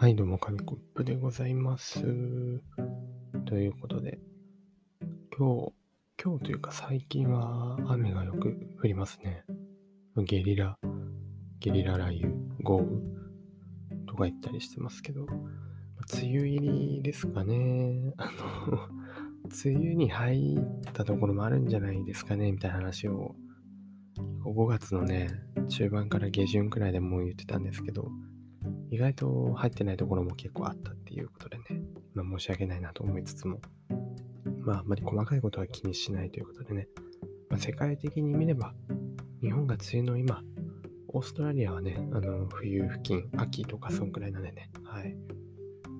[0.00, 2.04] はい、どうも、紙コップでございます。
[3.46, 4.20] ということで、
[5.36, 5.72] 今日、
[6.22, 9.42] 今日というか最近は雨がよく降りますね。
[10.18, 10.78] ゲリラ、
[11.58, 12.90] ゲリラ雷雨、豪雨
[14.06, 18.14] とか言ったりしてますけど、梅雨入りですかね。
[18.18, 18.30] あ
[18.70, 18.78] の、
[19.66, 23.34] 梅雨に入ったところもあるんじゃないですかね、みたいな話を、
[24.44, 25.28] 5月のね、
[25.66, 28.12] 中盤から下旬くらいでもう言ってたんですけど、
[28.90, 31.64] 意外と入ってないところも結構あったっていうことでね、
[32.14, 33.60] まあ、申し訳ないなと思いつつも、
[34.60, 36.88] まああんまり細かいことは気にしないということでね、
[37.50, 38.74] まあ、世界的に見れば、
[39.40, 40.42] 日本が梅雨の今、
[41.08, 45.16] オーストラリアはね、あの冬付近、秋とかそんくらいなんでね、はい。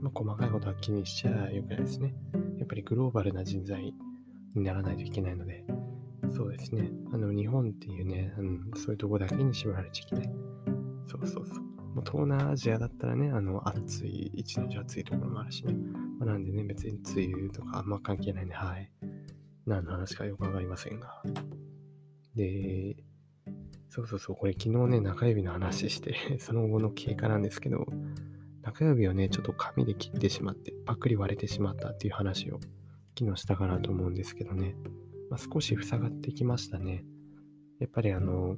[0.00, 2.14] まあ、細かいことは気にしちゃよくないですね。
[2.58, 3.94] やっぱりグローバルな人材
[4.54, 5.64] にならないといけないので、
[6.34, 6.90] そうですね。
[7.12, 10.30] あの、日本っていうね、うん、そういうとこだけに縛られちゃいけない。
[11.06, 11.67] そうそうそう。
[11.98, 15.72] もう東南アジアだったらね、あの、暑い、一日暑いところもあるしね。
[16.20, 18.54] まあ、なんでね、別に梅雨とかあんま関係ないね。
[18.54, 18.88] はい。
[19.66, 21.20] 何の話かよくわかりませんが。
[22.36, 22.96] で、
[23.88, 27.84] そうそうそう、これ昨日ね、中指の話して、 その後の経過なんですけど、
[28.62, 32.60] 中指をね、ちょっと紙で切ってしまって、パクリ割れてしまったっていう話を
[33.18, 34.76] 昨日したかなと思うんですけどね。
[35.30, 37.04] まあ、少し塞がってきましたね。
[37.80, 38.56] やっぱりあの、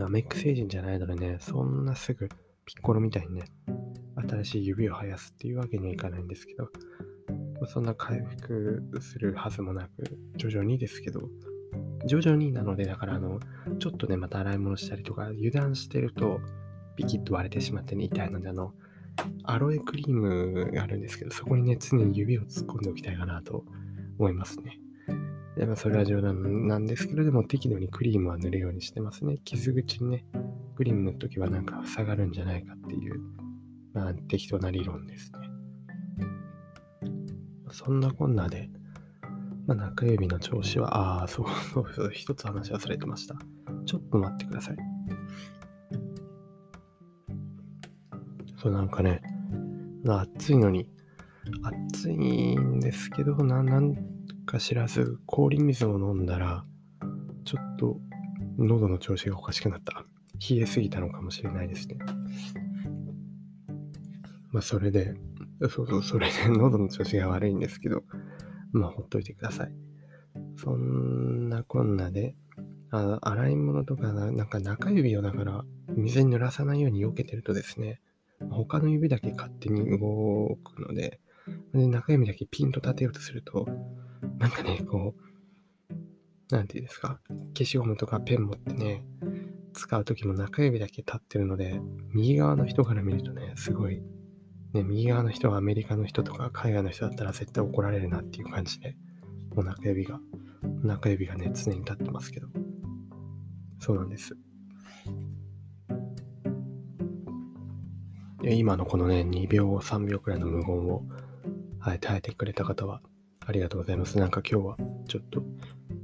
[0.00, 2.28] ナメック星人じゃないのでね、そんなすぐ
[2.64, 3.44] ピッコロみたいにね、
[4.16, 6.70] 新しい指を生やすっていうわけにはいかないんですけど、
[7.66, 11.28] そんな回復するはずもなく、徐々にですけど、
[12.06, 13.40] 徐々になので、だからあの、
[13.78, 16.40] ちょっとね、また洗い物したりとか、油断してると、
[16.96, 18.72] ピキッと割れてしまってね、痛いので、あの、
[19.44, 23.66] アロエクリームがあるんですけど、そこにね、常に指を突っ込んでおきたいかなと
[24.18, 24.80] 思いますね。
[25.56, 29.38] でまあ、それは冗談なんですけど、でも適度にクリームは塗るようにしてますね。
[29.44, 30.24] 傷口にね、
[30.76, 33.20] クリーム塗るときはなんか塞がるんじゃないかっていう、
[33.92, 35.50] まあ適当な理論ですね。
[37.72, 38.70] そんなこんなで、
[39.66, 43.36] まあ、中指の調子は、ああ、そうそうそう、一つ話忘れてました。
[43.86, 44.76] ちょっと待ってください。
[48.56, 49.22] そう、なんかね、
[50.06, 50.88] 暑いのに、
[51.62, 53.94] 暑いんですけど、ななん
[54.50, 56.64] か知らず氷水を飲んだら、
[57.44, 57.98] ちょっと
[58.58, 60.04] 喉の調子がおかしくなった。
[60.40, 61.98] 冷えすぎたのかもしれないですね。
[64.50, 65.14] まあ、それで、
[65.68, 68.02] そうそう、それで 喉の調子が悪いんですけど、
[68.72, 69.74] まあ、ほっといてください。
[70.56, 72.34] そんなこんなで、
[72.90, 78.00] あ洗い物とかな、なんか中指をだから水に濡らさないように避けてるとですね、
[78.50, 81.20] 他の指だけ勝手に動くので、
[81.72, 83.68] で中指だけピンと立てようとすると、
[84.40, 85.14] なんかね、こ
[86.50, 87.20] う、なんていうんですか、
[87.56, 89.04] 消しゴムとかペン持ってね、
[89.74, 91.78] 使うときも中指だけ立ってるので、
[92.14, 94.02] 右側の人から見るとね、すごい、
[94.72, 98.96] ね、右側の人はアメリカの人とか海外の人だったら絶対怒られるなっていう感じで、
[99.54, 100.18] もう中指が、
[100.82, 102.48] 中指がね、常に立ってますけど、
[103.78, 104.34] そうなんです。
[108.42, 111.04] 今のこのね、2秒、3秒くらいの無言を、
[111.78, 113.02] はい、耐えてくれた方は、
[113.46, 114.18] ありがとうございます。
[114.18, 114.76] なんか今日は、
[115.08, 115.42] ちょっと、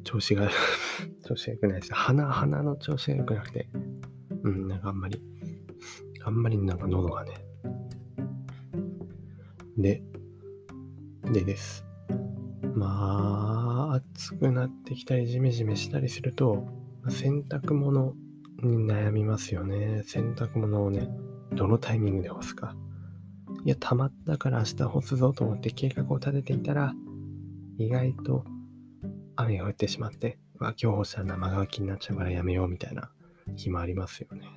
[0.05, 0.49] 調子が
[1.27, 1.95] 調子が良くないです。
[1.95, 3.69] 鼻、鼻の調子が良くなくて、
[4.43, 5.23] うん、なんかあんまり、
[6.25, 7.33] あんまりなんか喉がね。
[9.77, 10.03] で、
[11.33, 11.85] でです。
[12.75, 16.67] まあ、暑くなってきたり、ジメジメしたりすると、
[17.09, 18.15] 洗濯物
[18.63, 20.03] に悩みますよね。
[20.05, 21.09] 洗濯物をね、
[21.53, 22.77] どのタイミングで干すか。
[23.65, 26.95] いや、溜まったから明日干すぞと思って計画を立てていたら、
[27.79, 28.45] 意外と
[29.37, 33.11] 雨が降ってしまって、まあ、今日干したら生乾きになっちゃうからやめようみたいな
[33.57, 34.49] 日もありますよね。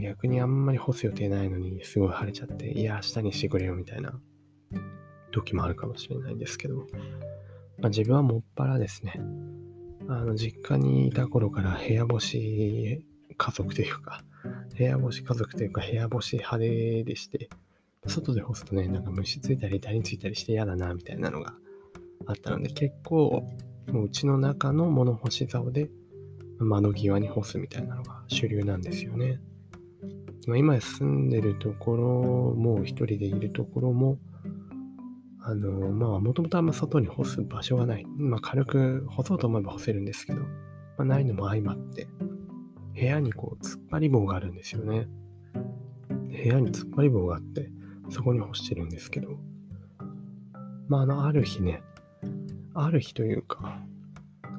[0.00, 4.18] 逆にあんまり干す予定ないのにすごい晴れちゃって、いや、明日にしてくれよみたいな
[5.30, 6.86] 時もあるかもしれないんですけど、
[7.78, 9.20] まあ、自分はもっぱらですね、
[10.08, 14.24] あの、実家にいた頃から部屋干し家族というか、
[14.76, 17.48] 部屋干し家族というか部屋干し派手でして、
[18.06, 21.54] 外で干すとね、なんか虫ついたりダニついたりして嫌だな、みたいなのが
[22.26, 23.44] あったので、結構、
[23.88, 25.90] もううちの中の物干し竿で
[26.58, 29.40] 窓際に干すみたいなのが主流なんですよね。
[30.46, 34.18] ま、今住んでるところもう、一人でいるところも、
[35.40, 38.06] あの、まあ、もともとあんま外に干す場所がない。
[38.16, 40.46] まあ、軽く干そうと思えば干せるんですけど、ま
[40.98, 42.08] あ、ないのも相まって、
[42.94, 45.08] 部屋にこう、突っ張り棒があるんですよね。
[46.08, 47.70] 部屋に突っ張り棒があって、
[48.10, 49.38] そこに干してるんですけど、
[50.88, 51.82] まあ、あの、ある日ね、
[52.74, 53.80] ある日というか、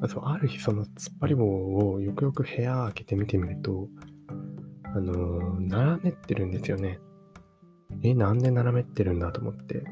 [0.08, 1.46] そうある日その突っ張り棒
[1.92, 3.88] をよくよく部屋開けて見てみると、
[4.84, 7.00] あのー、並べってるんですよね。
[8.04, 9.84] え、なんで斜めってるんだと思って、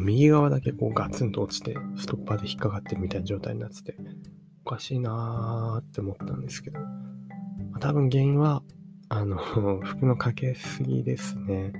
[0.00, 3.96] 右側だけこうガツンと落ちて、ストッパーで引っかかってるみたいな状態になってて、
[4.64, 6.86] おかしいなーって思ったんですけど、ま
[7.76, 8.62] あ、多分原因は、
[9.08, 9.36] あの、
[9.84, 11.72] 服のかけすぎですね。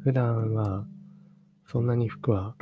[0.00, 0.86] 普段は、
[1.66, 2.56] そんなに服は、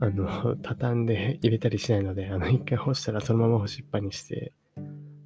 [0.00, 4.52] あの、畳んで入れたりしないので、あの、一回干したらそのまま干しっぱにして、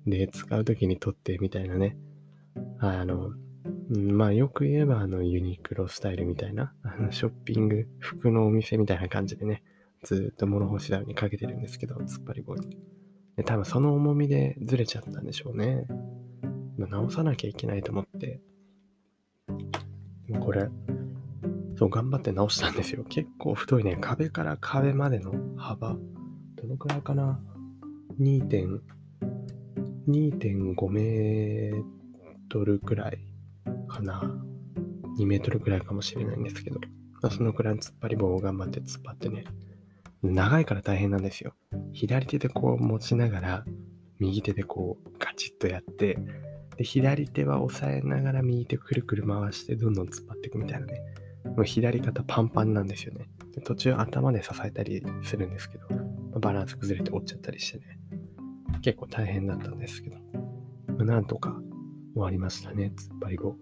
[0.07, 1.97] で、使う時に取ってみたいなね。
[2.79, 3.33] あの、
[3.91, 9.63] まあよく言えばあのユニクロスタイルみたいな、あのショッピング、服のお店みたいな感じでね、
[10.05, 12.77] ずっと物干し台にかけてるんですけど、突っ張り棒に。
[13.37, 15.87] で多分その重みでずれちゃったんでしょうね。
[16.79, 18.41] 直さなきゃいけないと思って、
[20.41, 20.69] これ、
[21.81, 23.05] そう、頑張って直したんですよ。
[23.05, 25.97] 結構太いね、壁から壁までの幅、
[26.57, 27.41] どのくらいかな
[28.21, 28.83] ?2.5
[30.91, 31.83] メー
[32.51, 33.19] トルくらい
[33.89, 34.21] かな。
[35.19, 36.81] 2メートルくらいかもしれないんですけど、
[37.23, 39.45] まあ、そのくらいの突っ張り棒を頑張って突っ張ってね、
[40.23, 41.55] 長いから大変なんですよ。
[41.95, 43.65] 左手でこう持ちながら、
[44.19, 46.19] 右手でこうガチッとやって、
[46.77, 51.01] で、左手は押さえながら右手くるくる回してどんどん突っ張っていくみたいなね。
[51.57, 53.29] もう左肩パンパンなんですよね。
[53.55, 55.87] で途中頭で支えたりするんですけど、
[56.39, 57.99] バランス崩れて折っちゃったりしてね。
[58.83, 60.17] 結構大変だったんですけど、
[60.87, 61.61] まあ、なんとか
[62.15, 63.57] 終わりましたね、突っ張り棒。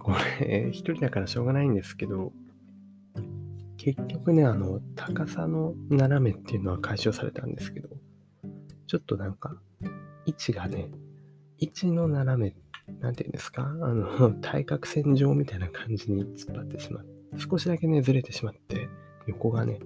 [0.00, 2.32] これ、一人だからしょうがないんですけど、
[3.76, 7.88] 結局ね、あの、高さの斜めっていうのは解消されたんですけど、
[8.88, 9.60] ちょっとなんか、
[10.26, 10.90] 位置がね、
[11.58, 12.56] 位置の斜め、な
[13.10, 13.62] んていうんですか？
[13.62, 18.88] あの、 対角線上みたいな感じに突っ張ってしまって、少しだけね、ずれてしまって、
[19.26, 19.78] 横がね、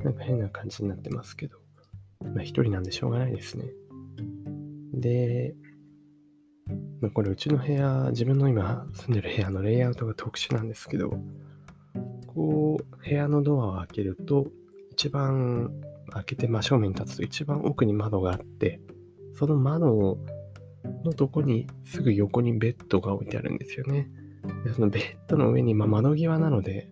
[0.00, 1.58] なんか変な感じになってますけど、
[2.22, 3.72] まあ一人なんでしょうがないですね。
[4.92, 5.54] で、
[7.00, 11.18] まあ、これうちの部屋、自分の今住んでる部屋のレイアウトが特殊なんですけど、
[12.28, 14.46] こう、部屋のドアを開けると、
[14.90, 15.70] 一番
[16.10, 18.80] 開けて真正面に立つと一番奥に窓があって、
[19.34, 20.24] その窓を
[21.04, 24.08] のとこにすぐ横にベッドが置いてあるんですよね。
[24.64, 26.88] でそのベッドの上に、まあ、窓際なので、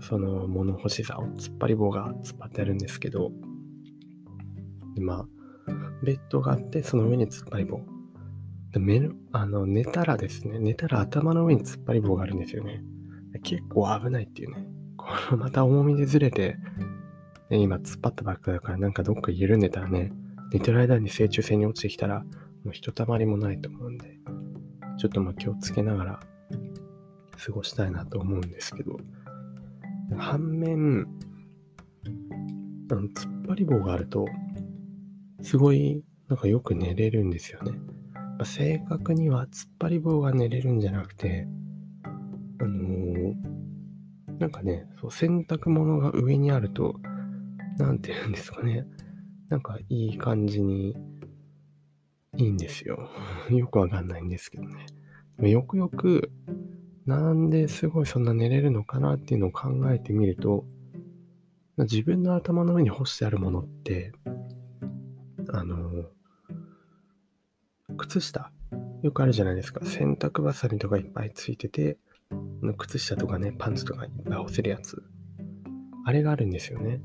[0.00, 3.30] その物干し座を突っ張り棒が突っ張ってあるんですけど、
[4.94, 5.26] でまあ、
[6.02, 7.80] ベッドがあって、その上に突っ張り棒。
[8.72, 12.82] で目あの寝たらですね、寝たら頭の上に突っ張り棒があるんですよね。
[13.42, 14.66] 結構危ないっていうね。
[14.96, 16.56] これ また重みでずれて、
[17.50, 20.12] ね、今突っ張ったばっかだからなんかどっか緩んでたらね、
[20.52, 22.24] 寝てる間に正中線に落ちてきたら、
[22.66, 24.18] もうひとたまりもないと思うんで、
[24.98, 26.20] ちょっとまあ気をつけながら
[27.38, 28.98] 過ごしたいなと思うんですけど、
[30.18, 31.06] 反面、
[32.90, 34.26] あの突っ張り棒があると、
[35.42, 37.70] すごいなんかよく寝れるんですよね。
[38.36, 41.46] ま正確には突っ張り棒が寝れるんじゃなくて、
[42.58, 43.34] あのー、
[44.40, 46.96] なんかね、そう洗濯物が上にあると、
[47.78, 48.84] なんて言うんですかね。
[49.50, 50.96] なんかいい感じに
[52.36, 53.10] いいんですよ。
[53.50, 54.86] よくわかんないんですけどね。
[55.50, 56.30] よくよく、
[57.04, 60.66] なんですごいそんな寝れるのかなっていうのを考えてみると、
[61.78, 64.12] 自分の頭の上に干してあるものって、
[65.48, 66.10] あの、
[67.96, 68.50] 靴下。
[69.02, 69.84] よくあるじゃないですか。
[69.84, 71.98] 洗濯バサミとかいっぱいついてて、
[72.78, 75.02] 靴下とかね、パンツとかいっぱい干せるやつ。
[76.04, 77.00] あれがあるんですよね。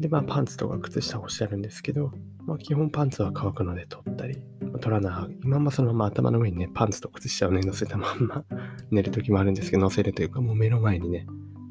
[0.00, 2.12] で、まあパンツとか靴下干してあるんですけど、
[2.46, 5.36] まあ基本パンツは乾くので取ったり、まあ、取らない。
[5.42, 8.44] 今まそのまま頭の上にね、パンツと靴下をね、乗せたまんま
[8.90, 11.26] 寝るときもあるんですけど、乗せるというかもう目の前にね、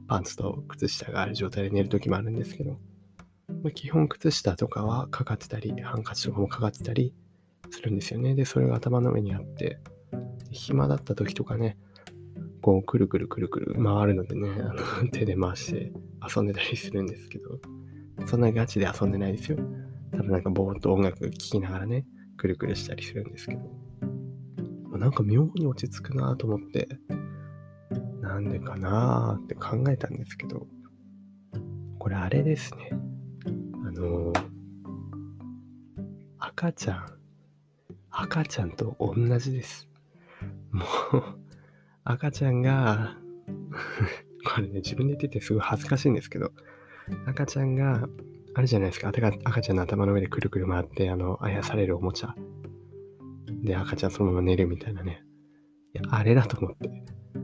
[0.08, 2.78] パンツと靴下がある状態で寝るときもあるんですけど、
[3.64, 7.14] まあ、基本靴下とかはかかってたり、ハンカチとかもかかってたり
[7.70, 8.36] するんですよね。
[8.36, 9.80] で、それが頭の上にあって、
[10.52, 11.78] 暇だった時とかね、
[12.62, 15.94] こう、くるくるくるくる回るのでね、あの手で回して
[16.36, 17.60] 遊んでたりするんですけど、
[18.26, 19.58] そんなガチで遊んでないですよ。
[20.12, 22.06] ただなんかぼーっと音楽聴きながらね、
[22.38, 26.88] くるくるしたりするんですけど、なんか妙に落ち着くなと思って、
[28.22, 30.68] なんでかなーって考えたんですけど、
[32.00, 32.90] これあれですね。
[33.86, 34.44] あのー、
[36.40, 37.06] 赤ちゃん、
[38.10, 39.88] 赤ちゃんと同じです。
[40.72, 41.24] もう
[42.04, 43.18] 赤ちゃんが
[44.56, 46.52] これね、自分で言っててすごい恥ずかしいんですけど、
[47.26, 48.08] 赤ちゃんが、
[48.54, 52.36] あるじゃないですか、赤ちゃんの頭の上でくるくる回って、あの、あやされるおもちゃ。
[53.64, 55.24] で、赤ちゃんそのまま寝るみたいなね。
[55.94, 56.90] いや、あれだと思って。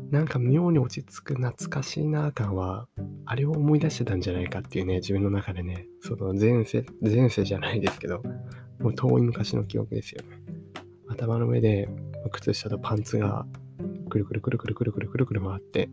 [0.09, 2.87] なんか妙に落ち着く懐かしいな感は、
[3.25, 8.21] あれを思い出してたんじゃないかっていうね、自分の中でね、その前世、前世じゃないですけど、
[8.79, 10.39] もう遠い昔の記憶ですよね。
[11.09, 11.89] 頭の上で
[12.31, 13.45] 靴下とパンツが
[14.09, 15.89] くるくるくるくるくるくるくる回って、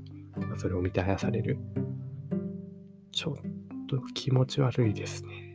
[0.56, 1.58] それを見てあやされる。
[3.12, 3.59] ちょっ
[3.90, 5.49] と気持ち悪いですね。